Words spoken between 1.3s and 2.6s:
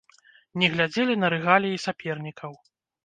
рэгаліі сапернікаў.